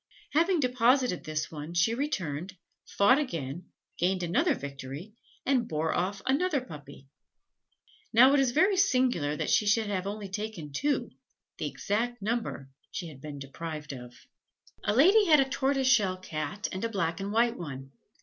Having 0.31 0.61
deposited 0.61 1.23
this 1.25 1.51
one, 1.51 1.75
she 1.75 1.93
returned, 1.93 2.57
fought 2.97 3.19
again, 3.19 3.69
gained 3.99 4.23
another 4.23 4.55
victory, 4.55 5.13
and 5.45 5.67
bore 5.67 5.93
off 5.93 6.23
another 6.25 6.59
puppy. 6.59 7.07
Now, 8.11 8.33
it 8.33 8.39
is 8.39 8.49
very 8.49 8.77
singular 8.77 9.35
that 9.35 9.51
she 9.51 9.67
should 9.67 9.85
have 9.91 10.07
only 10.07 10.27
taken 10.27 10.73
two, 10.73 11.11
the 11.59 11.67
exact 11.67 12.19
number 12.19 12.71
she 12.89 13.09
had 13.09 13.21
been 13.21 13.37
deprived 13.37 13.93
of. 13.93 14.15
A 14.83 14.95
lady 14.95 15.25
had 15.25 15.39
a 15.39 15.47
tortoiseshell 15.47 16.17
Cat 16.17 16.67
and 16.71 16.83
a 16.83 16.89
black 16.89 17.19
and 17.19 17.31
white 17.31 17.55
one. 17.55 17.91